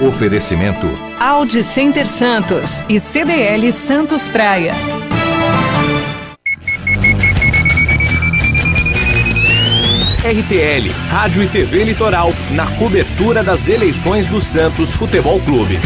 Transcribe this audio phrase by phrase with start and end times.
[0.00, 0.86] Oferecimento
[1.18, 4.72] Audi Center Santos e CDL Santos Praia.
[10.22, 15.76] RTL, Rádio e TV Litoral, na cobertura das eleições do Santos Futebol Clube.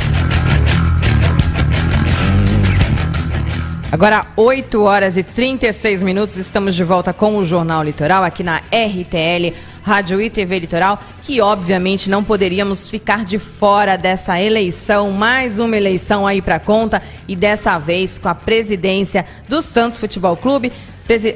[3.90, 8.58] Agora, 8 horas e 36 minutos, estamos de volta com o Jornal Litoral aqui na
[8.58, 15.58] RTL, Rádio e TV Litoral, que obviamente não poderíamos ficar de fora dessa eleição, mais
[15.58, 20.72] uma eleição aí para conta e dessa vez com a presidência do Santos Futebol Clube.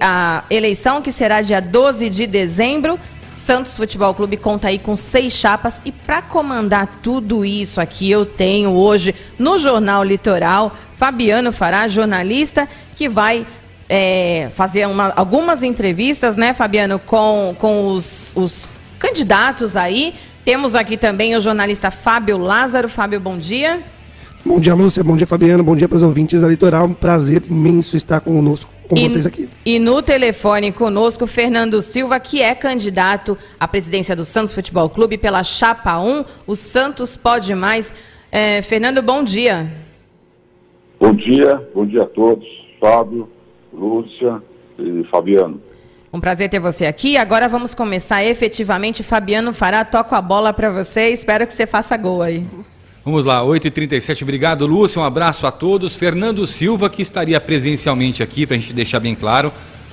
[0.00, 2.98] A eleição que será dia 12 de dezembro.
[3.34, 8.24] Santos Futebol Clube conta aí com seis chapas e para comandar tudo isso aqui eu
[8.24, 12.66] tenho hoje no Jornal Litoral Fabiano Fará, jornalista
[12.96, 13.46] que vai
[13.88, 18.68] é, fazer uma, algumas entrevistas, né, Fabiano, com, com os, os
[18.98, 20.14] candidatos aí.
[20.44, 22.88] Temos aqui também o jornalista Fábio Lázaro.
[22.88, 23.80] Fábio, bom dia.
[24.44, 25.02] Bom dia, Lúcia.
[25.02, 25.64] Bom dia, Fabiano.
[25.64, 26.86] Bom dia para os ouvintes da Litoral.
[26.86, 29.48] Um prazer imenso estar conosco com e, vocês aqui.
[29.64, 35.18] E no telefone conosco, Fernando Silva, que é candidato à presidência do Santos Futebol Clube
[35.18, 36.24] pela Chapa 1.
[36.46, 37.92] O Santos pode mais.
[38.30, 39.66] É, Fernando, bom dia.
[41.00, 42.46] Bom dia, bom dia a todos.
[42.80, 43.28] Fábio,
[43.76, 44.40] Lúcia
[44.78, 45.60] e Fabiano.
[46.12, 47.16] Um prazer ter você aqui.
[47.16, 49.02] Agora vamos começar efetivamente.
[49.02, 51.10] Fabiano Fará, toco a bola para você.
[51.10, 52.46] Espero que você faça gol aí.
[53.04, 54.22] Vamos lá, 8h37.
[54.22, 55.00] Obrigado, Lúcio.
[55.00, 55.94] Um abraço a todos.
[55.94, 59.52] Fernando Silva, que estaria presencialmente aqui, para a gente deixar bem claro.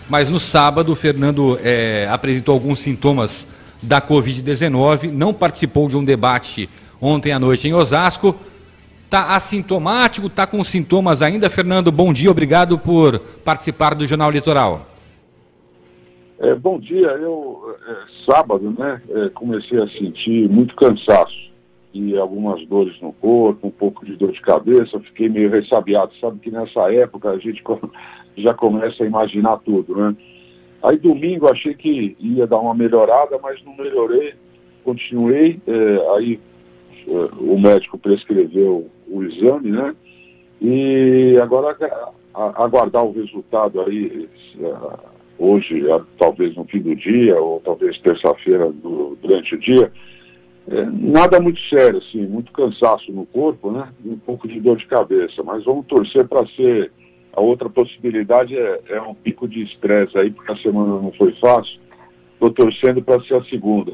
[0.09, 3.45] Mas no sábado, o Fernando é, apresentou alguns sintomas
[3.81, 6.69] da Covid-19, não participou de um debate
[7.01, 8.35] ontem à noite em Osasco.
[9.13, 11.47] Está assintomático, está com sintomas ainda.
[11.47, 14.87] Fernando, bom dia, obrigado por participar do Jornal Litoral.
[16.39, 21.51] É, bom dia, eu é, sábado, né, é, comecei a sentir muito cansaço
[21.93, 26.11] e algumas dores no corpo, um pouco de dor de cabeça, fiquei meio ressabiado.
[26.19, 27.61] Sabe que nessa época a gente
[28.35, 30.15] já começa a imaginar tudo, né?
[30.81, 34.33] Aí domingo achei que ia dar uma melhorada, mas não melhorei,
[34.83, 35.61] continuei.
[35.67, 36.39] É, aí
[37.07, 39.95] é, o médico prescreveu o exame, né?
[40.61, 41.75] E agora
[42.33, 44.29] aguardar o resultado aí
[44.59, 44.73] é,
[45.37, 45.83] hoje,
[46.17, 48.71] talvez no fim do dia, ou talvez terça-feira
[49.21, 49.91] durante o dia
[50.67, 53.89] é, nada muito sério, assim, muito cansaço no corpo, né?
[54.03, 55.43] E um pouco de dor de cabeça.
[55.43, 56.91] Mas vamos torcer para ser.
[57.35, 61.33] A outra possibilidade é, é um pico de estresse aí, porque a semana não foi
[61.33, 61.79] fácil.
[62.43, 63.93] Estou torcendo para ser a segunda.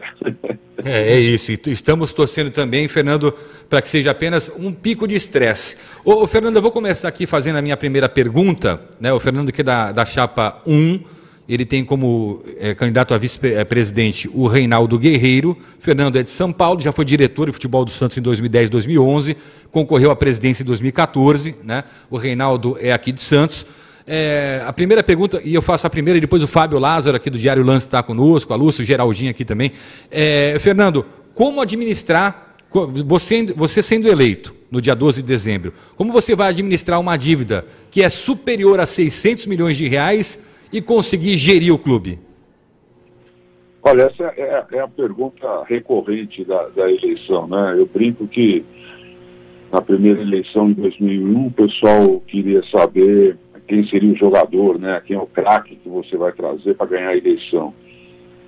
[0.83, 1.51] é, é isso.
[1.67, 3.31] Estamos torcendo também, Fernando,
[3.69, 5.77] para que seja apenas um pico de estresse.
[6.03, 8.81] Ô, ô, Fernando, eu vou começar aqui fazendo a minha primeira pergunta.
[8.99, 9.13] Né?
[9.13, 14.29] O Fernando, que é da, da chapa 1 ele tem como é, candidato a vice-presidente
[14.31, 15.57] o Reinaldo Guerreiro.
[15.79, 19.35] Fernando é de São Paulo, já foi diretor de futebol do Santos em 2010 2011,
[19.71, 21.55] concorreu à presidência em 2014.
[21.63, 21.83] Né?
[22.07, 23.65] O Reinaldo é aqui de Santos.
[24.11, 27.29] É, a primeira pergunta, e eu faço a primeira, e depois o Fábio Lázaro, aqui
[27.29, 29.71] do Diário Lance, está conosco, a Lúcio, o Geraldinho aqui também.
[30.09, 31.05] É, Fernando,
[31.35, 32.55] como administrar,
[33.05, 37.65] você, você sendo eleito no dia 12 de dezembro, como você vai administrar uma dívida
[37.91, 40.43] que é superior a 600 milhões de reais
[40.73, 42.17] e conseguir gerir o clube?
[43.83, 47.75] Olha, essa é, é a pergunta recorrente da, da, eleição, né?
[47.77, 48.65] Eu brinco que
[49.71, 53.37] na primeira eleição de 2001 o pessoal queria saber
[53.69, 54.99] quem seria o jogador, né?
[55.05, 57.71] Quem é o craque que você vai trazer para ganhar a eleição.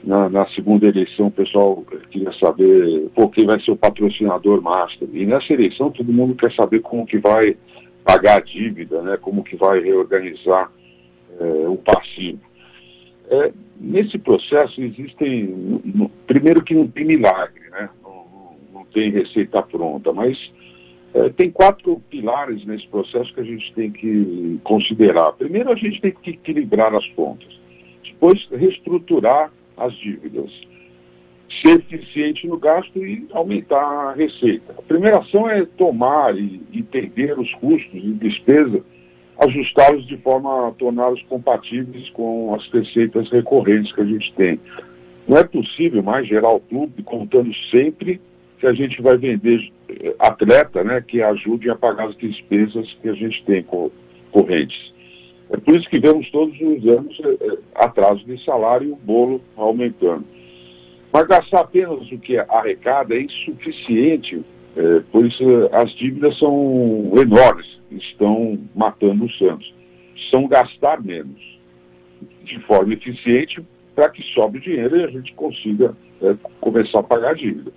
[0.03, 5.07] Na, na, segunda eleição o pessoal queria saber pô, quem vai ser o patrocinador master.
[5.13, 7.55] E nessa eleição todo mundo quer saber como que vai
[8.03, 9.15] pagar a dívida, né?
[9.21, 10.71] Como que vai reorganizar
[11.39, 12.41] é, o passivo.
[13.29, 15.43] É, nesse processo existem,
[15.85, 17.89] no, primeiro que não tem milagre, né?
[18.03, 20.35] não, não tem receita pronta, mas
[21.13, 25.33] é, tem quatro pilares nesse processo que a gente tem que considerar.
[25.33, 27.59] Primeiro, a gente tem que equilibrar as contas.
[28.03, 30.49] Depois, reestruturar as dívidas.
[31.61, 34.73] Ser eficiente no gasto e aumentar a receita.
[34.77, 38.81] A primeira ação é tomar e entender os custos e despesa
[39.37, 44.59] ajustá-los de forma a torná-los compatíveis com as receitas recorrentes que a gente tem.
[45.27, 48.21] Não é possível mais gerar o clube contando sempre
[48.61, 49.59] que a gente vai vender
[49.89, 53.65] eh, atleta né, que ajudem a pagar as despesas que a gente tem
[54.31, 54.93] correntes.
[55.49, 59.41] É por isso que vemos todos os anos é, atraso de salário e o bolo
[59.57, 60.23] aumentando.
[61.11, 64.41] Mas gastar apenas o que arrecada é insuficiente,
[64.77, 65.37] é, pois
[65.73, 69.73] as dívidas são enormes estão matando o Santos.
[70.29, 71.59] São gastar menos,
[72.43, 73.61] de forma eficiente,
[73.95, 77.71] para que sobre dinheiro e a gente consiga é, começar a pagar a dívida.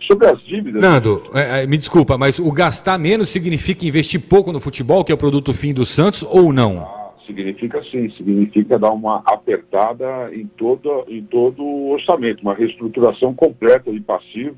[0.00, 0.80] Sobre as dívidas.
[0.80, 5.10] Nando, é, é, me desculpa, mas o gastar menos significa investir pouco no futebol, que
[5.10, 6.80] é o produto fim do Santos, ou não?
[6.80, 13.34] Ah, significa sim, significa dar uma apertada em todo, em todo o orçamento, uma reestruturação
[13.34, 14.56] completa de passivo,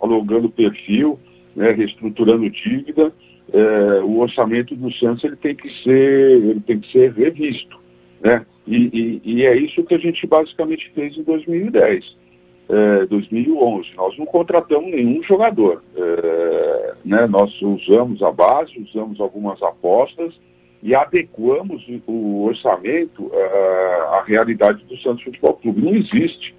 [0.00, 1.18] alongando o perfil,
[1.54, 3.12] né, reestruturando dívida.
[3.52, 7.78] É, o orçamento do Santos ele tem que ser, ele tem que ser revisto.
[8.20, 8.44] Né?
[8.66, 12.25] E, e, e é isso que a gente basicamente fez em 2010
[12.68, 13.90] é, 2011.
[13.96, 15.82] Nós não contratamos nenhum jogador.
[15.96, 20.34] É, né, nós usamos a base, usamos algumas apostas
[20.82, 25.82] e adequamos o orçamento é, à realidade do Santos Futebol Clube.
[25.82, 26.54] Não existe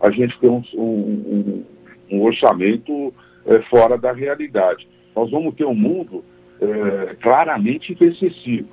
[0.00, 1.64] a gente ter um, um,
[2.10, 3.12] um orçamento
[3.46, 4.88] é, fora da realidade.
[5.14, 6.24] Nós vamos ter um mundo
[6.60, 8.68] é, claramente excessivo.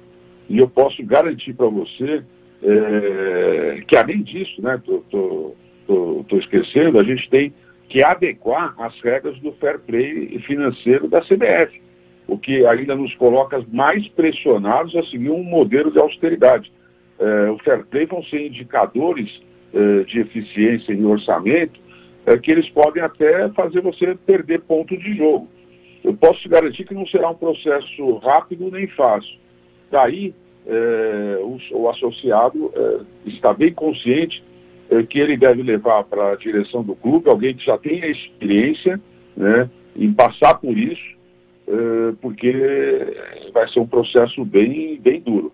[0.50, 2.24] E eu posso garantir para você
[2.64, 5.56] é, que, além disso, né, tô, tô
[5.88, 7.54] estou esquecendo, a gente tem
[7.90, 11.82] que adequar as regras do fair play financeiro da CBF,
[12.28, 16.72] o que ainda nos coloca mais pressionados a seguir um modelo de austeridade.
[17.20, 19.30] É, o fair play vão ser indicadores
[19.74, 21.80] é, de eficiência em orçamento
[22.26, 25.48] é, que eles podem até fazer você perder ponto de jogo.
[26.04, 29.38] Eu posso te garantir que não será um processo rápido nem fácil.
[29.90, 30.34] Daí,
[30.66, 34.44] é, o, o, associado é, está bem consciente
[34.90, 39.00] é, que ele deve levar para a direção do clube alguém que já tenha experiência
[39.36, 41.18] né, em passar por isso,
[41.68, 42.54] é, porque
[43.54, 45.52] vai ser um processo bem, bem duro.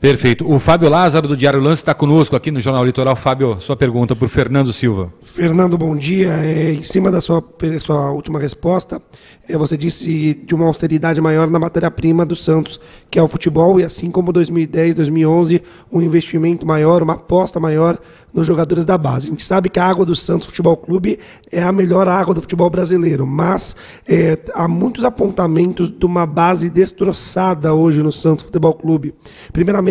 [0.00, 0.48] Perfeito.
[0.48, 3.16] O Fábio Lázaro, do Diário Lance, está conosco aqui no Jornal Litoral.
[3.16, 5.12] Fábio, sua pergunta para o Fernando Silva.
[5.24, 6.34] Fernando, bom dia.
[6.34, 7.42] É, em cima da sua,
[7.80, 9.02] sua última resposta,
[9.48, 12.78] é, você disse de uma austeridade maior na matéria-prima do Santos,
[13.10, 17.98] que é o futebol, e assim como 2010, 2011, um investimento maior, uma aposta maior
[18.32, 19.26] nos jogadores da base.
[19.26, 21.18] A gente sabe que a água do Santos Futebol Clube
[21.50, 23.74] é a melhor água do futebol brasileiro, mas
[24.06, 29.12] é, há muitos apontamentos de uma base destroçada hoje no Santos Futebol Clube.
[29.52, 29.87] Primeiramente,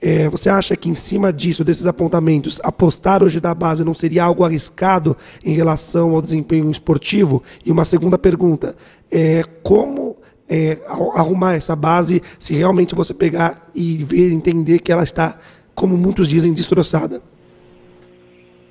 [0.00, 4.24] é, você acha que em cima disso, desses apontamentos, apostar hoje da base não seria
[4.24, 7.42] algo arriscado em relação ao desempenho esportivo?
[7.64, 8.76] E uma segunda pergunta,
[9.10, 10.16] é, como
[10.48, 10.78] é,
[11.14, 15.38] arrumar essa base se realmente você pegar e ver, entender que ela está,
[15.74, 17.20] como muitos dizem, destroçada?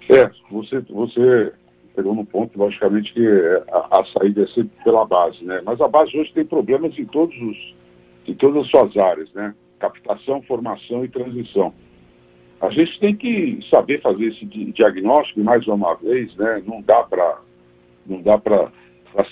[0.10, 1.52] É, você, você
[1.96, 3.28] pegou no ponto, logicamente, que
[3.72, 5.62] a, a saída é sempre pela base, né?
[5.66, 7.76] Mas a base hoje tem problemas em todos os,
[8.28, 9.54] em todas as suas áreas, né?
[9.90, 11.74] Captação, formação e transição.
[12.62, 16.64] A gente tem que saber fazer esse diagnóstico, mais uma vez, né?
[16.66, 17.40] Não dá para
[18.06, 18.72] não dá para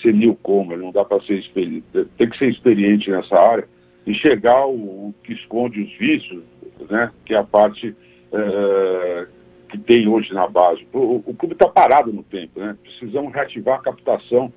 [0.02, 1.84] ser newcomer, não dá para ser experiente,
[2.16, 3.68] tem que ser experiente nessa área,
[4.06, 6.42] enxergar o, o que esconde os vícios,
[6.90, 7.94] né, que é a parte
[8.32, 9.26] é,
[9.68, 10.86] que tem hoje na base.
[10.92, 12.76] O, o clube está parado no tempo, né?
[12.82, 14.52] precisamos reativar a captação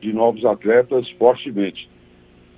[0.00, 1.88] de novos atletas fortemente.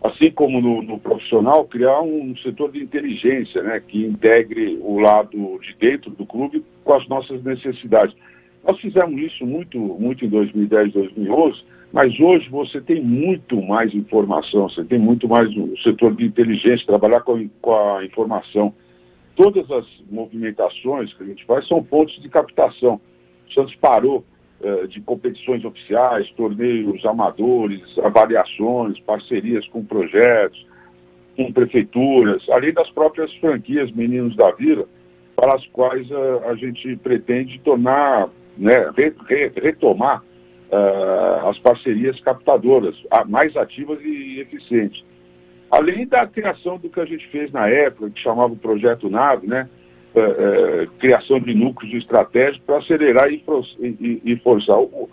[0.04, 5.58] Assim como no, no, profissional, criar um setor de inteligência né, que integre o lado
[5.60, 8.14] de dentro do clube com as nossas necessidades.
[8.62, 14.68] Nós fizemos isso muito, muito em 2010, 2011, mas hoje você tem muito mais informação,
[14.68, 18.74] você tem muito mais o setor de inteligência, trabalhar com, com a informação.
[19.34, 23.00] Todas as movimentações que a gente faz são pontos de captação.
[23.48, 24.22] O Santos parou
[24.88, 30.66] de competições oficiais, torneios amadores, avaliações, parcerias com projetos,
[31.36, 34.86] com prefeituras, além das próprias franquias Meninos da Vila,
[35.36, 42.18] para as quais a, a gente pretende tornar, né, re, re, retomar uh, as parcerias
[42.20, 42.96] captadoras,
[43.28, 45.04] mais ativas e eficientes.
[45.70, 49.46] Além da criação do que a gente fez na época, que chamava o Projeto Nave,
[49.46, 49.68] né?
[50.14, 53.42] Uh, uh, criação de núcleos estratégicos para acelerar e,
[53.80, 55.10] e, e forçar, o,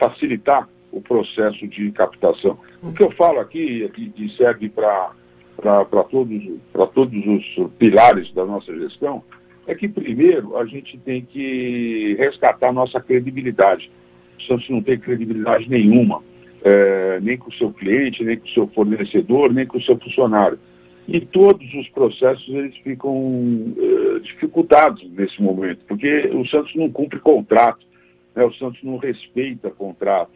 [0.00, 2.58] facilitar o processo de captação.
[2.82, 5.12] O que eu falo aqui, que serve para
[6.10, 6.42] todos,
[6.94, 9.22] todos os pilares da nossa gestão,
[9.66, 13.90] é que primeiro a gente tem que resgatar nossa credibilidade.
[14.38, 16.22] O Santos não tem credibilidade nenhuma,
[16.64, 19.98] é, nem com o seu cliente, nem com o seu fornecedor, nem com o seu
[19.98, 20.58] funcionário.
[21.08, 27.18] E todos os processos eles ficam é, dificultados nesse momento, porque o Santos não cumpre
[27.18, 27.86] contrato,
[28.36, 28.44] né?
[28.44, 30.30] o Santos não respeita contrato.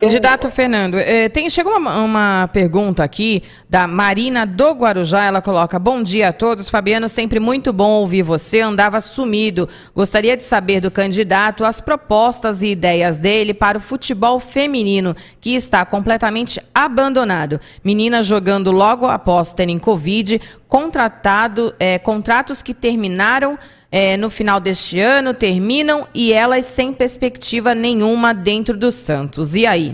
[0.00, 5.26] Candidato Fernando, eh, tem, chegou uma, uma, pergunta aqui da Marina do Guarujá.
[5.26, 6.70] Ela coloca: Bom dia a todos.
[6.70, 8.62] Fabiano, sempre muito bom ouvir você.
[8.62, 9.68] Andava sumido.
[9.94, 15.54] Gostaria de saber do candidato as propostas e ideias dele para o futebol feminino, que
[15.54, 17.60] está completamente abandonado.
[17.84, 20.40] Meninas jogando logo após terem Covid.
[20.66, 23.58] contratado, é, contratos que terminaram
[23.90, 29.56] é, no final deste ano, terminam e elas sem perspectiva nenhuma dentro do Santos.
[29.56, 29.92] E aí?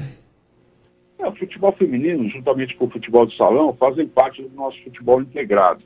[1.19, 5.23] É, o futebol feminino, juntamente com o futebol de salão, fazem parte do nosso futebol
[5.23, 5.83] integrado.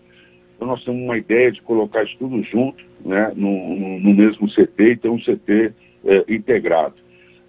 [0.56, 4.82] Então nós temos uma ideia de colocar isso tudo junto, né, no, no, mesmo CT
[4.82, 5.72] e ter um CT
[6.04, 6.96] é, integrado.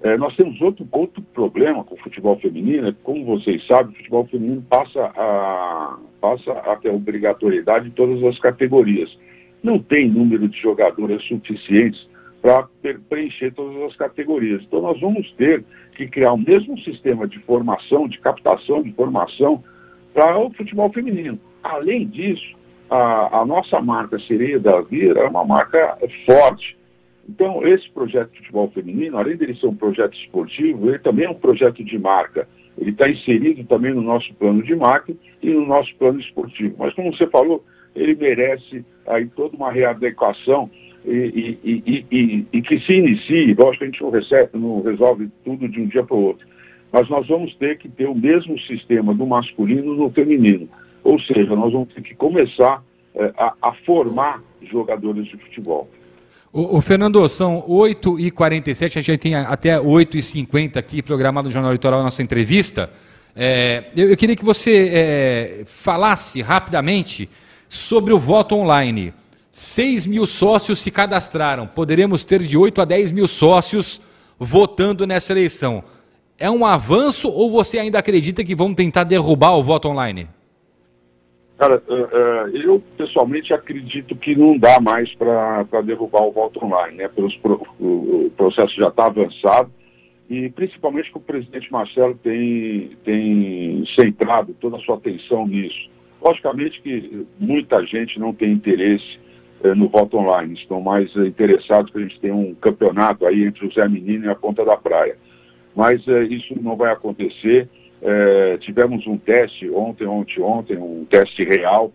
[0.03, 3.98] É, nós temos outro, outro problema com o futebol feminino, é, como vocês sabem, o
[3.98, 9.15] futebol feminino passa a, passa a ter obrigatoriedade em todas as categorias.
[9.63, 12.10] Não tem número de jogadoras suficientes
[12.41, 12.68] para
[13.10, 14.63] preencher todas as categorias.
[14.63, 15.63] Então nós vamos ter
[15.96, 19.63] que criar o mesmo sistema de formação, de captação de formação
[20.13, 21.39] para o futebol feminino.
[21.63, 22.58] Além disso,
[22.89, 26.75] a, a nossa marca Sereia da Vira é uma marca forte
[27.32, 31.30] então, esse projeto de futebol feminino, além dele ser um projeto esportivo, ele também é
[31.30, 32.48] um projeto de marca.
[32.77, 36.75] Ele está inserido também no nosso plano de marca e no nosso plano esportivo.
[36.77, 37.63] Mas, como você falou,
[37.95, 40.69] ele merece aí toda uma readequação
[41.05, 43.53] e, e, e, e que se inicie.
[43.53, 46.48] Lógico que a gente não, recebe, não resolve tudo de um dia para o outro.
[46.91, 50.67] Mas nós vamos ter que ter o mesmo sistema do masculino no feminino.
[51.03, 52.83] Ou seja, nós vamos ter que começar
[53.15, 55.89] é, a, a formar jogadores de futebol.
[56.53, 62.01] O, o, Fernando, são 8h47, a gente tem até 8h50 aqui programado no Jornal Litoral
[62.01, 62.89] a nossa entrevista.
[63.33, 67.29] É, eu, eu, queria que você é, falasse rapidamente
[67.71, 69.13] sobre o voto online.
[69.49, 71.65] 6 mil sócios se cadastraram.
[71.65, 74.01] Poderemos ter de 8 a 10 mil sócios
[74.37, 75.81] votando nessa eleição.
[76.37, 80.27] É um avanço ou você ainda acredita que vão tentar derrubar o voto online?
[81.57, 86.97] Cara, uh, uh, eu pessoalmente acredito que não dá mais para derrubar o voto online,
[86.97, 87.09] né?
[87.79, 89.71] O, processo já está avançado
[90.29, 95.89] e principalmente que o presidente Marcelo tem, tem centrado toda a sua atenção nisso.
[96.21, 99.19] Logicamente que muita gente não tem interesse
[99.63, 103.65] uh, no voto online, estão mais interessados que a gente tenha um campeonato aí entre
[103.65, 105.17] o Zé Menino e a Ponta da Praia.
[105.75, 107.69] Mas isso não vai acontecer.
[108.01, 111.93] É, tivemos um teste ontem, ontem, ontem, um teste real,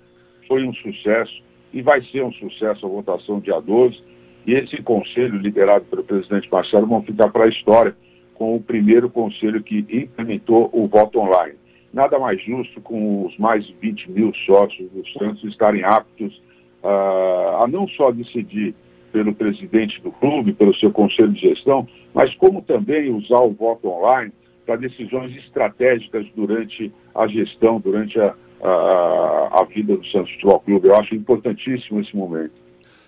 [0.49, 1.43] foi um sucesso
[1.73, 4.01] e vai ser um sucesso a votação dia 12.
[4.47, 7.95] E esse conselho, liderado pelo presidente Marcelo, vão ficar para a história
[8.35, 11.55] com o primeiro conselho que implementou o voto online.
[11.97, 16.43] Nada mais justo com os mais de 20 mil sócios do Santos estarem aptos
[16.85, 18.75] uh, a não só decidir
[19.11, 23.89] pelo presidente do clube, pelo seu conselho de gestão, mas como também usar o voto
[23.89, 24.31] online
[24.67, 30.89] para decisões estratégicas durante a gestão, durante a, a, a vida do Santos Futebol Clube.
[30.89, 32.53] Eu acho importantíssimo esse momento.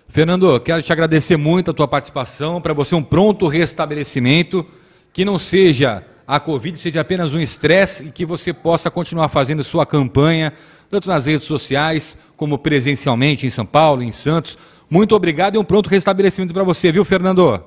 [0.07, 4.65] Fernando, quero te agradecer muito a tua participação, para você um pronto restabelecimento,
[5.13, 9.63] que não seja a Covid, seja apenas um estresse e que você possa continuar fazendo
[9.63, 10.53] sua campanha,
[10.87, 14.55] tanto nas redes sociais, como presencialmente em São Paulo, em Santos.
[14.87, 17.63] Muito obrigado e um pronto restabelecimento para você, viu, Fernando?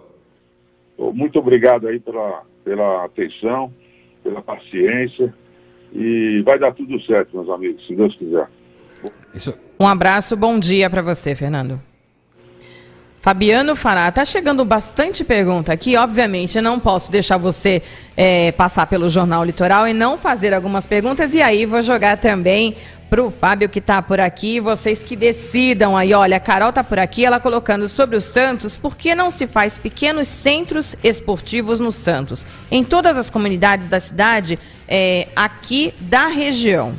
[0.97, 3.73] Muito obrigado aí pela, pela atenção
[4.23, 5.35] pela paciência
[5.93, 8.49] e vai dar tudo certo, meus amigos, se Deus quiser.
[9.35, 9.53] Isso.
[9.81, 11.81] Um abraço, bom dia para você, Fernando.
[13.23, 15.97] Fabiano Fará, tá chegando bastante pergunta aqui.
[15.97, 17.81] Obviamente, eu não posso deixar você
[18.17, 21.33] é, passar pelo Jornal Litoral e não fazer algumas perguntas.
[21.33, 22.77] E aí, vou jogar também
[23.09, 26.13] para o Fábio que está por aqui, vocês que decidam aí.
[26.13, 29.47] Olha, a Carol está por aqui, ela colocando sobre o Santos, por que não se
[29.47, 32.45] faz pequenos centros esportivos no Santos?
[32.73, 36.93] Em todas as comunidades da cidade, é, aqui da região.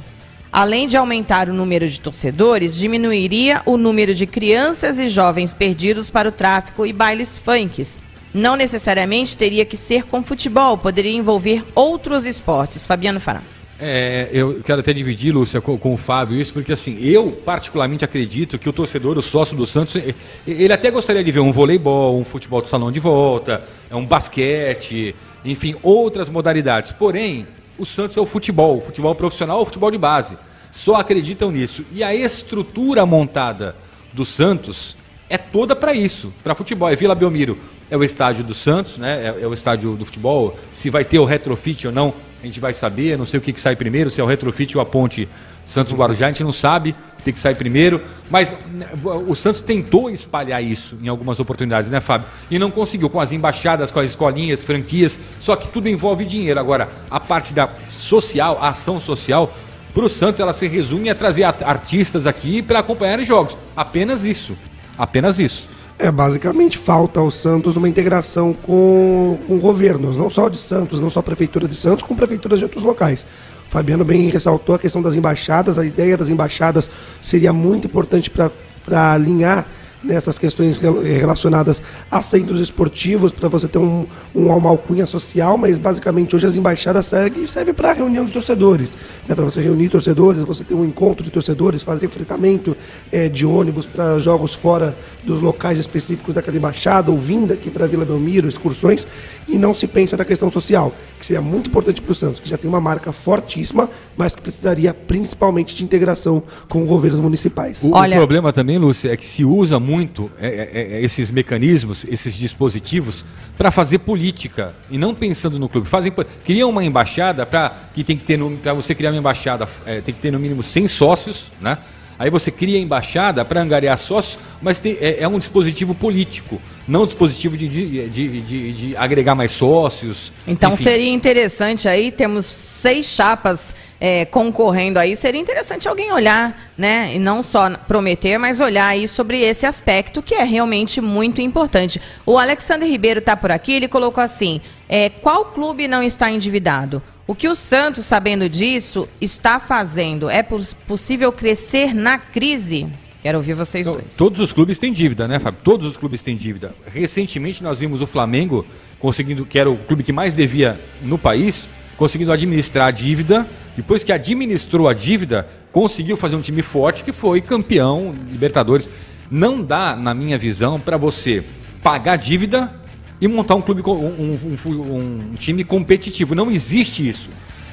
[0.53, 6.11] Além de aumentar o número de torcedores, diminuiria o número de crianças e jovens perdidos
[6.11, 7.97] para o tráfico e bailes funks.
[8.31, 12.85] Não necessariamente teria que ser com futebol, poderia envolver outros esportes.
[12.85, 13.41] Fabiano Fará.
[13.79, 18.05] É, eu quero até dividir, Lúcia, com, com, o Fábio isso, porque assim, eu particularmente
[18.05, 19.99] acredito que o torcedor, o sócio do Santos,
[20.47, 24.05] ele até gostaria de ver um voleibol, um futebol de salão de volta, é um
[24.05, 26.91] basquete, enfim, outras modalidades.
[26.91, 30.37] Porém, o Santos é o futebol, o futebol profissional o futebol de base.
[30.71, 31.85] Só acreditam nisso.
[31.91, 33.75] E a estrutura montada
[34.11, 34.95] do Santos
[35.29, 36.89] é toda para isso, para futebol.
[36.89, 37.57] É Vila Belmiro,
[37.89, 39.27] é o estádio do Santos, né?
[39.27, 40.57] É, é, o estádio do futebol.
[40.71, 43.53] Se vai ter o retrofit ou não, a gente vai saber, não sei o que,
[43.53, 45.29] que sai primeiro, se é o retrofit ou a ponte
[45.63, 48.01] Santos Guarujá, a gente não sabe, tem que sair primeiro.
[48.29, 48.87] Mas né,
[49.27, 52.27] o Santos tentou espalhar isso em algumas oportunidades, né, Fábio?
[52.49, 56.59] E não conseguiu, com as embaixadas, com as escolinhas, franquias, só que tudo envolve dinheiro.
[56.59, 59.53] Agora, a parte da social, a ação social,
[59.93, 63.55] para o Santos ela se resume a trazer artistas aqui para acompanhar os jogos.
[63.75, 64.57] Apenas isso.
[64.97, 65.67] Apenas isso.
[65.99, 71.09] É, basicamente falta ao Santos uma integração com, com governos, não só de Santos, não
[71.09, 73.25] só a Prefeitura de Santos, com prefeituras de outros locais.
[73.73, 79.13] Fabiano bem ressaltou a questão das embaixadas, a ideia das embaixadas seria muito importante para
[79.13, 79.65] alinhar
[80.03, 81.81] nessas questões relacionadas
[82.11, 84.05] a centros esportivos, para você ter um,
[84.35, 88.97] um, uma alcunha social, mas basicamente hoje as embaixadas servem serve para reunião de torcedores,
[89.27, 92.75] né, para você reunir torcedores, você ter um encontro de torcedores, fazer fretamento
[93.11, 97.87] é, de ônibus para jogos fora dos locais específicos daquela embaixada, ou vinda aqui para
[97.87, 99.07] Vila Belmiro, excursões,
[99.47, 102.49] e não se pensa na questão social, que seria muito importante para o Santos, que
[102.49, 107.83] já tem uma marca fortíssima, mas que precisaria principalmente de integração com governos municipais.
[107.83, 108.15] O, Olha...
[108.15, 112.03] o problema também, Lúcia, é que se usa muito muito é, é, é, esses mecanismos,
[112.09, 113.23] esses dispositivos
[113.55, 115.87] para fazer política e não pensando no clube.
[115.87, 116.11] Fazem,
[116.43, 120.13] criam uma embaixada para que tem que ter para você criar uma embaixada é, tem
[120.13, 121.77] que ter no mínimo 100 sócios, né?
[122.23, 126.61] Aí você cria a embaixada para angariar sócios, mas tem, é, é, um dispositivo político,
[126.87, 130.31] não um dispositivo de, de, de, de, de agregar mais sócios.
[130.47, 130.83] Então enfim.
[130.83, 137.13] seria interessante aí, temos seis chapas é, concorrendo aí, seria interessante alguém olhar, né?
[137.13, 141.99] E não só prometer, mas olhar aí sobre esse aspecto que é realmente muito importante.
[142.25, 147.03] O Alexander Ribeiro está por aqui, ele colocou assim: é, qual clube não está endividado?
[147.25, 150.29] O que o Santos, sabendo disso, está fazendo?
[150.29, 152.87] É possível crescer na crise?
[153.21, 154.17] Quero ouvir vocês Não, dois.
[154.17, 155.61] Todos os clubes têm dívida, né, Fábio?
[155.63, 156.75] Todos os clubes têm dívida.
[156.93, 158.65] Recentemente nós vimos o Flamengo
[158.99, 163.47] conseguindo, que era o clube que mais devia no país, conseguindo administrar a dívida.
[163.77, 168.89] Depois que administrou a dívida, conseguiu fazer um time forte que foi campeão Libertadores.
[169.31, 171.45] Não dá, na minha visão, para você
[171.81, 172.82] pagar dívida
[173.23, 176.35] e montar um clube um, um, um, time competitivo.
[176.35, 177.29] Não existe isso.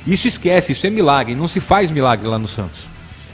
[0.06, 1.34] Isso esquece, isso é milagre.
[1.34, 2.84] Não se faz milagre lá no Santos.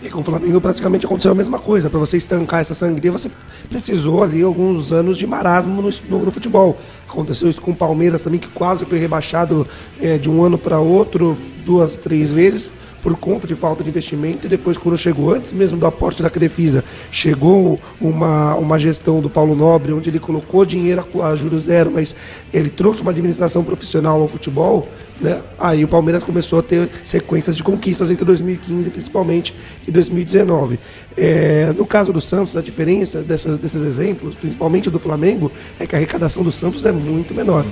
[0.02, 1.90] E com o Flamengo praticamente aconteceu a mesma coisa.
[1.90, 3.30] Para você estancar essa sangria, você
[3.68, 6.80] precisou ali alguns anos de marasmo no, no, no futebol.
[7.06, 9.68] Aconteceu isso com o Palmeiras também, que quase foi rebaixado
[10.00, 12.70] é, de um ano para outro, duas, três vezes
[13.06, 16.28] por conta de falta de investimento e depois quando chegou, antes mesmo do aporte da
[16.28, 21.66] Crefisa, chegou uma, uma gestão do Paulo Nobre, onde ele colocou dinheiro a, a juros
[21.66, 22.16] zero, mas
[22.52, 24.88] ele trouxe uma administração profissional ao futebol,
[25.20, 25.40] né?
[25.56, 29.54] aí o Palmeiras começou a ter sequências de conquistas entre 2015 principalmente
[29.86, 30.80] e 2019.
[31.16, 35.94] É, no caso do Santos, a diferença dessas, desses exemplos, principalmente do Flamengo, é que
[35.94, 37.64] a arrecadação do Santos é muito menor.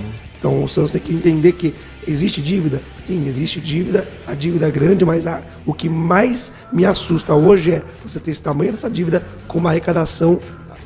[0.44, 1.72] Então o Santos tem que entender que
[2.06, 2.82] existe dívida?
[2.94, 7.70] Sim, existe dívida, a dívida é grande, mas a, o que mais me assusta hoje
[7.70, 10.38] é você ter esse tamanho dessa dívida com uma arrecadação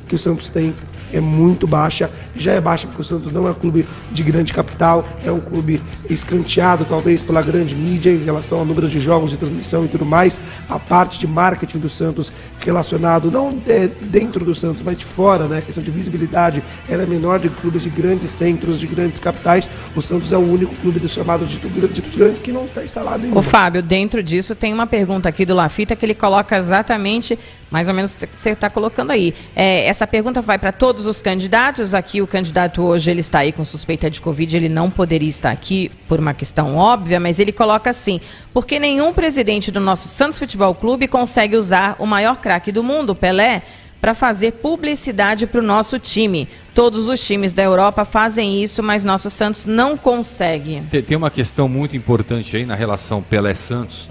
[0.07, 0.77] que o Santos tem
[1.13, 2.11] é muito baixa.
[2.35, 5.41] Já é baixa porque o Santos não é um clube de grande capital, é um
[5.41, 9.89] clube escanteado talvez pela grande mídia em relação ao número de jogos de transmissão e
[9.89, 10.41] tudo mais.
[10.69, 15.47] A parte de marketing do Santos relacionado não é dentro do Santos, mas de fora,
[15.47, 15.59] né?
[15.59, 19.71] A questão de visibilidade, ela é menor de clubes de grandes centros, de grandes capitais.
[19.95, 23.27] O Santos é o único clube dos chamados de dos grandes que não está instalado
[23.27, 23.37] em.
[23.37, 27.39] O Fábio, dentro disso tem uma pergunta aqui do Lafita que ele coloca exatamente
[27.71, 29.35] mais ou menos que você está colocando aí.
[29.55, 31.95] É, essa pergunta vai para todos os candidatos.
[31.95, 35.51] Aqui o candidato hoje ele está aí com suspeita de Covid, ele não poderia estar
[35.51, 38.21] aqui por uma questão óbvia, mas ele coloca assim:
[38.53, 43.15] porque nenhum presidente do nosso Santos Futebol Clube consegue usar o maior craque do mundo,
[43.15, 43.63] Pelé,
[44.01, 46.49] para fazer publicidade para o nosso time.
[46.75, 50.83] Todos os times da Europa fazem isso, mas nosso Santos não consegue.
[51.07, 54.09] Tem uma questão muito importante aí na relação Pelé-Santos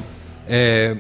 [0.50, 0.96] é,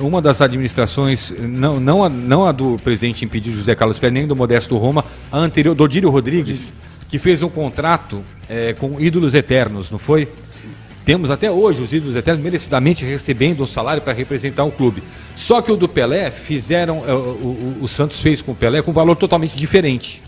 [0.00, 4.26] uma das administrações, não, não, a, não a do presidente impedido José Carlos Pérez, nem
[4.26, 6.72] do Modesto Roma, a anterior, do Dírio Rodrigues,
[7.08, 10.28] que fez um contrato é, com ídolos eternos, não foi?
[11.04, 15.02] Temos até hoje os ídolos eternos merecidamente recebendo um salário para representar o clube.
[15.34, 18.90] Só que o do Pelé fizeram, é, o, o, Santos fez com o Pelé com
[18.90, 20.22] um valor totalmente diferente.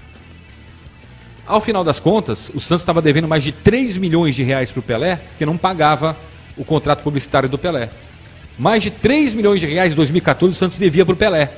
[1.46, 4.80] Ao final das contas, o Santos estava devendo mais de 3 milhões de reais para
[4.80, 6.16] o Pelé, que não pagava
[6.56, 7.90] o contrato publicitário do Pelé.
[8.62, 11.52] Mais de 3 milhões de reais em 2014 o Santos devia para o Pelé.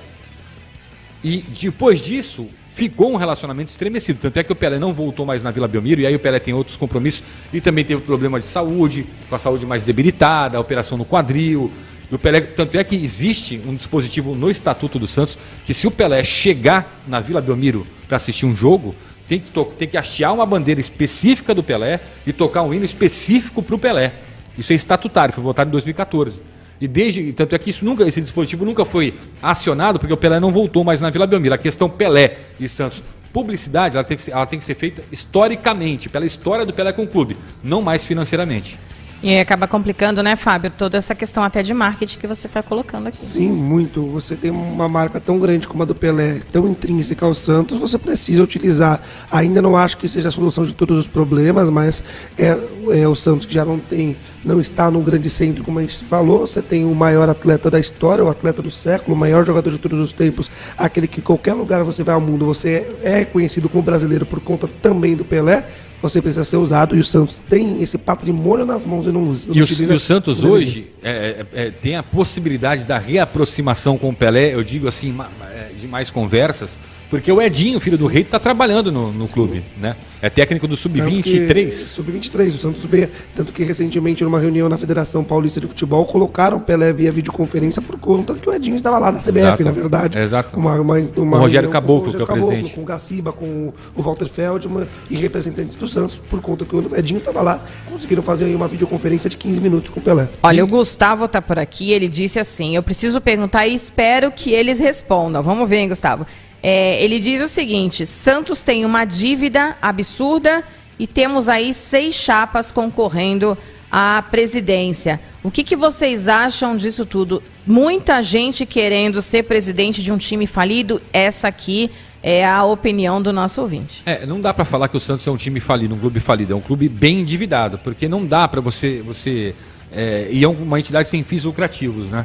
[1.22, 4.18] E depois disso, ficou um relacionamento estremecido.
[4.18, 6.38] Tanto é que o Pelé não voltou mais na Vila Belmiro, e aí o Pelé
[6.38, 10.60] tem outros compromissos, e também teve problema de saúde, com a saúde mais debilitada, a
[10.62, 11.70] operação no quadril.
[12.10, 15.36] E o Pelé, tanto é que existe um dispositivo no Estatuto do Santos
[15.66, 18.94] que se o Pelé chegar na Vila Belmiro para assistir um jogo,
[19.28, 23.62] tem que, tem que hastear uma bandeira específica do Pelé e tocar um hino específico
[23.62, 24.14] para o Pelé.
[24.56, 26.53] Isso é estatutário, foi votado em 2014.
[26.84, 30.38] E desde, tanto é que isso nunca, esse dispositivo nunca foi acionado, porque o Pelé
[30.38, 31.54] não voltou mais na Vila Belmiro.
[31.54, 35.02] A questão Pelé e Santos, publicidade, ela tem, que ser, ela tem que ser feita
[35.10, 38.78] historicamente, pela história do Pelé com o clube, não mais financeiramente.
[39.24, 43.06] E acaba complicando, né, Fábio, toda essa questão até de marketing que você está colocando
[43.06, 43.16] aqui.
[43.16, 44.02] Sim, muito.
[44.08, 47.96] Você tem uma marca tão grande como a do Pelé, tão intrínseca ao Santos, você
[47.96, 49.00] precisa utilizar.
[49.32, 52.04] Ainda não acho que seja a solução de todos os problemas, mas
[52.36, 52.54] é,
[52.90, 56.04] é o Santos que já não tem, não está num grande centro, como a gente
[56.04, 56.40] falou.
[56.40, 59.78] Você tem o maior atleta da história, o atleta do século, o maior jogador de
[59.78, 63.82] todos os tempos, aquele que qualquer lugar você vai ao mundo, você é reconhecido como
[63.82, 65.66] brasileiro por conta também do Pelé
[66.00, 69.48] você precisa ser usado e o Santos tem esse patrimônio nas mãos e não usa.
[69.52, 74.10] E, o, e o Santos hoje é, é, é, tem a possibilidade da reaproximação com
[74.10, 75.16] o Pelé, eu digo assim,
[75.50, 76.78] é, de mais conversas,
[77.14, 79.94] porque o Edinho, filho do rei, está trabalhando no, no clube, né?
[80.20, 81.70] É técnico do Sub-23.
[81.70, 83.08] Sub-23, do Santos B.
[83.36, 87.80] Tanto que recentemente, numa reunião na Federação Paulista de Futebol, colocaram o Pelé via videoconferência
[87.80, 89.62] por conta que o Edinho estava lá na CBF, Exato.
[89.62, 90.18] na verdade.
[90.18, 90.56] Exato.
[90.56, 92.74] Uma, uma, uma o Rogério Caboclo, que é o presidente.
[92.74, 96.96] Com o Gaciba, com o Walter Feldman e representantes do Santos, por conta que o
[96.96, 97.60] Edinho estava lá.
[97.88, 100.28] Conseguiram fazer aí uma videoconferência de 15 minutos com o Pelé.
[100.42, 100.62] Olha, e...
[100.64, 104.80] o Gustavo está por aqui, ele disse assim: eu preciso perguntar e espero que eles
[104.80, 105.44] respondam.
[105.44, 106.26] Vamos ver, hein, Gustavo.
[106.66, 110.64] É, ele diz o seguinte: Santos tem uma dívida absurda
[110.98, 113.56] e temos aí seis chapas concorrendo
[113.92, 115.20] à presidência.
[115.42, 117.42] O que, que vocês acham disso tudo?
[117.66, 121.02] Muita gente querendo ser presidente de um time falido.
[121.12, 121.90] Essa aqui
[122.22, 124.00] é a opinião do nosso ouvinte.
[124.06, 126.54] É, não dá para falar que o Santos é um time falido, um clube falido,
[126.54, 129.54] é um clube bem endividado, porque não dá para você você
[129.92, 132.24] é, e é uma entidade sem fins lucrativos, né?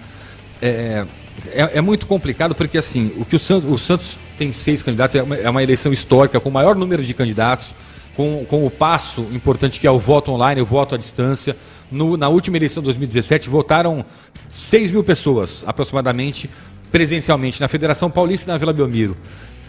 [0.62, 1.06] É,
[1.48, 5.16] é, é, muito complicado porque assim o que o Santos, o Santos tem seis candidatos,
[5.16, 7.74] é uma, é uma, eleição histórica com o maior número de candidatos,
[8.16, 11.56] com, com o passo importante que é o voto online, o voto à distância.
[11.92, 14.06] No, na última eleição de 2017 votaram
[14.52, 16.50] 6 mil pessoas aproximadamente
[16.92, 19.18] presencialmente na Federação Paulista e na Vila Belmiro.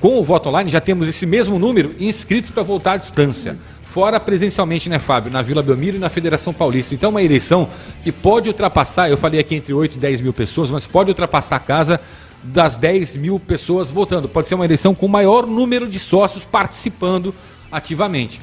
[0.00, 3.56] Com o voto online já temos esse mesmo número inscritos para votar à distância
[3.92, 5.32] fora presencialmente, né, Fábio?
[5.32, 6.94] Na Vila Belmiro e na Federação Paulista.
[6.94, 7.68] Então, uma eleição
[8.02, 11.56] que pode ultrapassar, eu falei aqui entre 8 e 10 mil pessoas, mas pode ultrapassar
[11.56, 12.00] a casa
[12.42, 14.28] das 10 mil pessoas votando.
[14.28, 17.34] Pode ser uma eleição com o maior número de sócios participando
[17.70, 18.40] ativamente.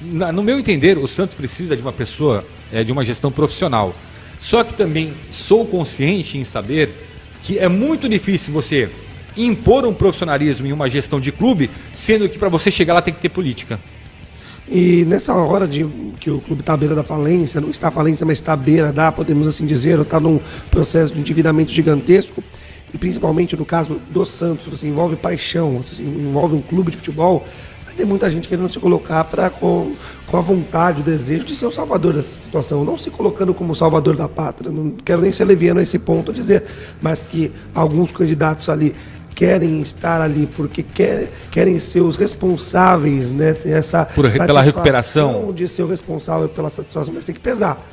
[0.00, 3.94] Na, no meu entender, o Santos precisa de uma pessoa, é, de uma gestão profissional.
[4.38, 7.08] Só que também sou consciente em saber
[7.44, 8.90] que é muito difícil você
[9.36, 13.14] impor um profissionalismo em uma gestão de clube, sendo que para você chegar lá tem
[13.14, 13.78] que ter política.
[14.74, 15.86] E nessa hora de
[16.18, 18.56] que o clube está à beira da falência, não está à falência, mas está à
[18.56, 22.42] beira da, podemos assim dizer, está num processo de endividamento gigantesco,
[22.94, 27.46] e principalmente no caso do Santos, você envolve paixão, você envolve um clube de futebol,
[27.84, 29.92] vai ter muita gente querendo se colocar para com,
[30.26, 33.74] com a vontade, o desejo de ser o salvador dessa situação, não se colocando como
[33.74, 36.64] salvador da pátria, não quero nem ser leviano a esse ponto dizer,
[36.98, 38.94] mas que alguns candidatos ali
[39.34, 43.54] querem estar ali porque quer, querem ser os responsáveis, né?
[43.54, 47.84] Tem essa Por, pela recuperação de ser o responsável pela satisfação, mas tem que pesar.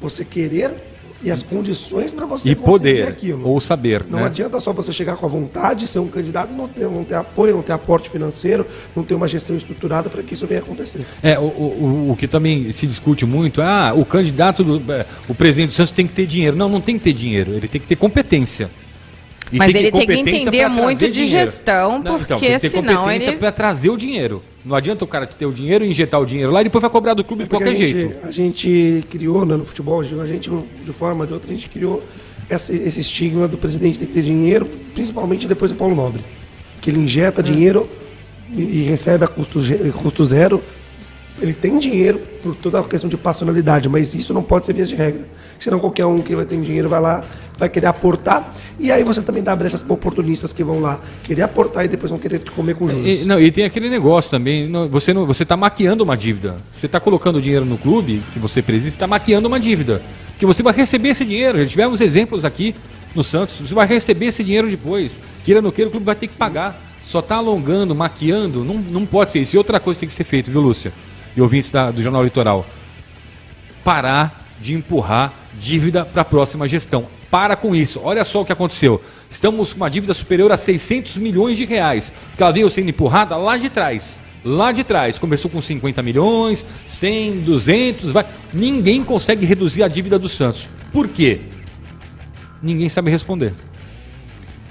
[0.00, 0.74] Você querer
[1.22, 3.46] e as condições para você e poder aquilo.
[3.46, 4.04] ou saber.
[4.08, 4.26] Não né?
[4.26, 7.54] adianta só você chegar com a vontade, ser um candidato, não ter, não ter apoio,
[7.54, 11.04] não ter aporte financeiro, não ter uma gestão estruturada para que isso venha acontecer.
[11.22, 15.04] É o, o, o que também se discute muito é ah, o candidato, do, é,
[15.28, 16.56] o presidente do Santos tem que ter dinheiro.
[16.56, 17.52] Não, não tem que ter dinheiro.
[17.52, 18.70] Ele tem que ter competência.
[19.52, 21.30] E Mas tem ele tem que entender muito de dinheiro.
[21.30, 23.32] gestão, não, porque então, tem que ter senão ele...
[23.36, 24.42] para trazer o dinheiro.
[24.64, 26.90] Não adianta o cara ter o dinheiro e injetar o dinheiro lá e depois vai
[26.90, 28.26] cobrar do clube é de qualquer a gente, jeito.
[28.26, 31.68] A gente criou né, no futebol, a gente de forma ou de outra, a gente
[31.68, 32.02] criou
[32.48, 36.22] essa, esse estigma do presidente ter que ter dinheiro, principalmente depois do Paulo Nobre.
[36.80, 37.44] Que ele injeta é.
[37.44, 37.88] dinheiro
[38.52, 39.60] e, e recebe a custo,
[40.00, 40.62] custo zero
[41.40, 44.84] ele tem dinheiro por toda a questão de passionalidade, mas isso não pode ser via
[44.84, 45.24] de regra.
[45.58, 47.24] Senão qualquer um que vai ter dinheiro vai lá,
[47.58, 51.42] vai querer aportar, e aí você também dá brechas para oportunistas que vão lá querer
[51.42, 53.22] aportar e depois vão querer comer com juros.
[53.22, 56.56] E, não, e tem aquele negócio também, não, você não, você está maquiando uma dívida.
[56.74, 60.00] Você está colocando dinheiro no clube que você precisa, está maquiando uma dívida.
[60.38, 61.58] Que você vai receber esse dinheiro.
[61.58, 62.74] Já tivemos exemplos aqui
[63.14, 65.20] no Santos, você vai receber esse dinheiro depois.
[65.44, 66.80] Queira não queira, o clube vai ter que pagar.
[67.02, 69.56] Só está alongando, maquiando, não, não pode ser isso.
[69.56, 70.92] E outra coisa tem que ser feito, viu, Lúcia?
[71.40, 72.66] E ouvintes da, do Jornal Litoral,
[73.82, 77.06] parar de empurrar dívida para a próxima gestão.
[77.30, 78.00] Para com isso.
[78.02, 79.00] Olha só o que aconteceu.
[79.30, 83.36] Estamos com uma dívida superior a 600 milhões de reais, que ela veio sendo empurrada
[83.36, 84.18] lá de trás.
[84.44, 88.26] Lá de trás, começou com 50 milhões, 100, 200, vai.
[88.52, 90.68] Ninguém consegue reduzir a dívida do Santos.
[90.92, 91.42] Por quê?
[92.62, 93.54] Ninguém sabe responder.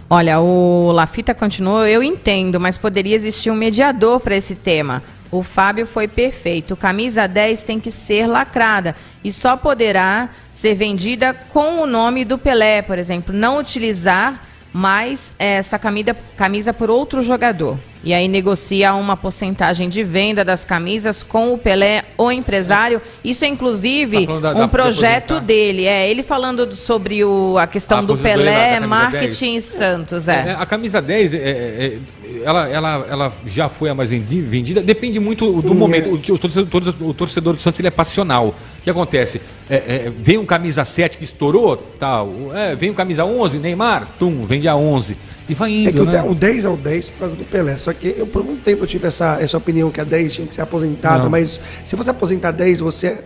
[0.10, 5.04] Olha, o Lafita continuou, eu entendo, mas poderia existir um mediador para esse tema.
[5.32, 6.76] O Fábio foi perfeito.
[6.76, 12.38] Camisa 10 tem que ser lacrada e só poderá ser vendida com o nome do
[12.38, 13.34] Pelé, por exemplo.
[13.34, 17.78] Não utilizar mais essa camisa, camisa por outro jogador.
[18.02, 23.02] E aí negocia uma porcentagem de venda das camisas com o Pelé, o empresário.
[23.24, 25.86] Isso é inclusive tá da, um da, projeto dele.
[25.86, 29.66] É ele falando sobre o, a questão a do Pelé, marketing 10.
[29.66, 30.28] Santos.
[30.30, 30.50] É.
[30.50, 30.58] é.
[30.58, 31.98] a camisa 10, é, é, é,
[32.46, 34.82] ela, ela, ela já foi a mais vendida.
[34.82, 36.10] Depende muito do momento.
[36.10, 38.56] O, o, torcedor, o torcedor do Santos ele é passional.
[38.90, 39.40] Que acontece?
[39.70, 42.32] É, é, vem um camisa 7 que estourou, tal.
[42.56, 45.16] É, vem um camisa 11, Neymar, tum, vende a 11.
[45.48, 46.24] E vai indo, é que né?
[46.24, 47.78] o 10 é o 10 por causa do Pelé.
[47.78, 50.48] Só que eu, por muito tempo eu tive essa, essa opinião que a 10 tinha
[50.48, 51.30] que ser aposentada, Não.
[51.30, 53.20] mas se você aposentar 10, você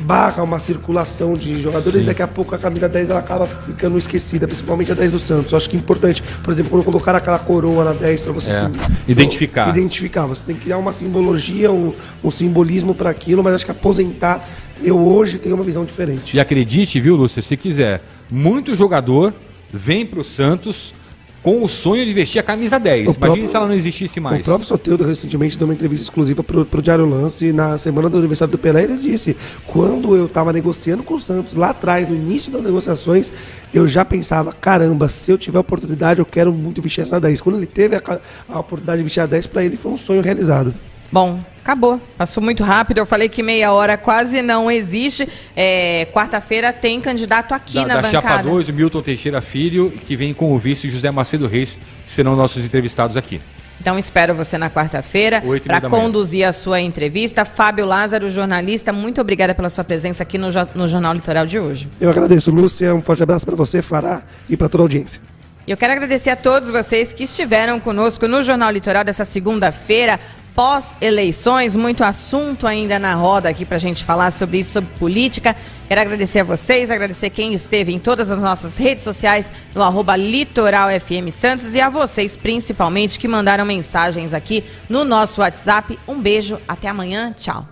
[0.00, 2.06] barra uma circulação de jogadores, Sim.
[2.06, 5.52] daqui a pouco a camisa 10 ela acaba ficando esquecida, principalmente a 10 do Santos.
[5.52, 8.50] Eu acho que é importante, por exemplo, quando colocar aquela coroa na 10 para você
[8.50, 8.54] é.
[8.54, 8.64] se,
[9.08, 9.68] identificar.
[9.68, 10.26] Identificar.
[10.26, 14.46] Você tem que criar uma simbologia, um, um simbolismo para aquilo, mas acho que aposentar,
[14.82, 16.36] eu hoje tenho uma visão diferente.
[16.36, 19.34] E acredite, viu, Lúcia, se quiser, muito jogador
[19.72, 20.94] vem para o Santos
[21.42, 23.00] com o sonho de vestir a camisa 10.
[23.00, 24.40] Imagina próprio, se ela não existisse mais.
[24.40, 28.18] O próprio Soteldo recentemente deu uma entrevista exclusiva para o Diário Lance na semana do
[28.18, 28.84] aniversário do Pelé.
[28.84, 33.32] Ele disse: quando eu estava negociando com o Santos, lá atrás, no início das negociações,
[33.72, 37.40] eu já pensava: caramba, se eu tiver a oportunidade, eu quero muito vestir essa 10.
[37.40, 40.20] Quando ele teve a, a oportunidade de vestir a 10, para ele foi um sonho
[40.20, 40.74] realizado.
[41.10, 42.00] Bom, acabou.
[42.16, 42.98] Passou muito rápido.
[42.98, 45.28] Eu falei que meia hora quase não existe.
[45.56, 48.22] É, Quarta-feira tem candidato aqui da, na da bancada.
[48.22, 52.12] Da Chapa 2, Milton Teixeira Filho, que vem com o vice José Macedo Reis, que
[52.12, 53.40] serão nossos entrevistados aqui.
[53.80, 57.44] Então espero você na quarta-feira para conduzir a sua entrevista.
[57.44, 61.88] Fábio Lázaro, jornalista, muito obrigada pela sua presença aqui no, no Jornal Litoral de hoje.
[62.00, 62.92] Eu agradeço, Lúcia.
[62.94, 65.22] Um forte abraço para você, Fará, e para toda a audiência.
[65.66, 70.18] Eu quero agradecer a todos vocês que estiveram conosco no Jornal Litoral dessa segunda-feira
[70.58, 75.54] pós-eleições, muito assunto ainda na roda aqui para a gente falar sobre isso, sobre política.
[75.86, 80.16] Quero agradecer a vocês, agradecer quem esteve em todas as nossas redes sociais, no arroba
[80.16, 85.96] Litoral FM Santos e a vocês principalmente que mandaram mensagens aqui no nosso WhatsApp.
[86.08, 87.64] Um beijo, até amanhã, tchau.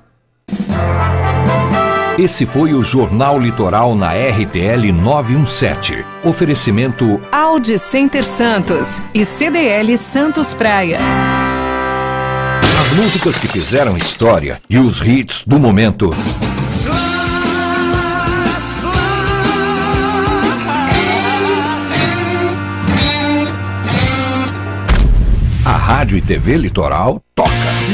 [2.16, 6.04] Esse foi o Jornal Litoral na RTL 917.
[6.22, 11.00] Oferecimento Audi Center Santos e CDL Santos Praia
[12.96, 16.14] músicas que fizeram história e os hits do momento.
[25.62, 27.25] A Rádio e TV Litoral.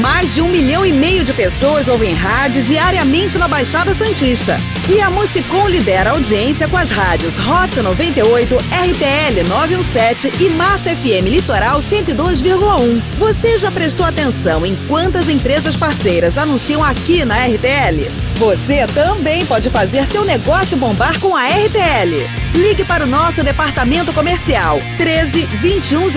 [0.01, 4.57] Mais de um milhão e meio de pessoas ouvem rádio diariamente na Baixada Santista.
[4.89, 10.95] E a Musicom lidera a audiência com as rádios Hot 98, RTL 917 e Massa
[10.95, 13.01] FM Litoral 102,1.
[13.19, 18.09] Você já prestou atenção em quantas empresas parceiras anunciam aqui na RTL?
[18.37, 22.43] Você também pode fazer seu negócio bombar com a RTL.
[22.55, 26.09] Ligue para o nosso departamento comercial 13 21